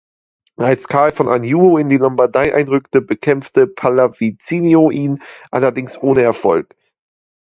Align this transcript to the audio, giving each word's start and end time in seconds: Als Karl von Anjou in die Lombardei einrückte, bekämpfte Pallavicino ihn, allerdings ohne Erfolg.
Als 0.57 0.87
Karl 0.87 1.11
von 1.11 1.27
Anjou 1.27 1.77
in 1.77 1.87
die 1.87 1.97
Lombardei 1.99 2.55
einrückte, 2.55 3.01
bekämpfte 3.01 3.67
Pallavicino 3.67 4.89
ihn, 4.89 5.21
allerdings 5.51 5.95
ohne 5.99 6.23
Erfolg. 6.23 6.75